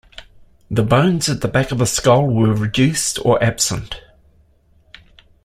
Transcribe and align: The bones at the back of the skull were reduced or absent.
The 0.71 0.81
bones 0.81 1.29
at 1.29 1.41
the 1.41 1.47
back 1.47 1.71
of 1.71 1.77
the 1.77 1.85
skull 1.85 2.25
were 2.25 2.55
reduced 2.55 3.23
or 3.23 3.37
absent. 3.43 4.01